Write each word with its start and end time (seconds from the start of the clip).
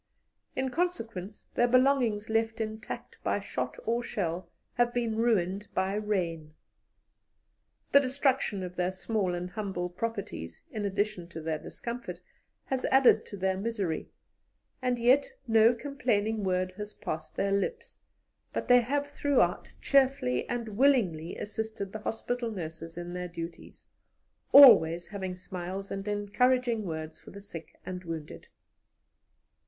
In 0.55 0.69
consequence, 0.71 1.49
their 1.53 1.67
belongings 1.67 2.27
left 2.27 2.59
intact 2.59 3.17
by 3.23 3.39
shot 3.39 3.77
or 3.85 4.01
shell 4.01 4.49
have 4.73 4.95
been 4.95 5.15
ruined 5.15 5.67
by 5.75 5.93
rain. 5.93 6.55
The 7.91 7.99
destruction 7.99 8.63
of 8.63 8.75
their 8.77 8.91
small 8.91 9.35
and 9.35 9.51
humble 9.51 9.89
properties, 9.89 10.63
in 10.71 10.85
addition 10.85 11.27
to 11.27 11.39
their 11.39 11.59
discomfort, 11.59 12.19
has 12.65 12.83
added 12.85 13.27
to 13.27 13.37
their 13.37 13.55
misery; 13.57 14.09
and 14.81 14.97
yet 14.97 15.31
no 15.47 15.75
complaining 15.75 16.43
word 16.43 16.71
has 16.77 16.93
passed 16.95 17.35
their 17.35 17.51
lips, 17.51 17.99
but 18.53 18.67
they 18.67 18.81
have 18.81 19.11
throughout 19.11 19.71
cheerfully 19.81 20.49
and 20.49 20.67
willingly 20.69 21.35
assisted 21.35 21.91
the 21.93 21.99
hospital 21.99 22.49
nurses 22.49 22.97
in 22.97 23.13
their 23.13 23.27
duties, 23.27 23.85
always 24.51 25.09
having 25.09 25.35
smiles 25.35 25.91
and 25.91 26.07
encouraging 26.07 26.85
words 26.85 27.19
for 27.19 27.29
the 27.29 27.39
sick 27.39 27.75
and 27.85 28.03
wounded. 28.03 28.47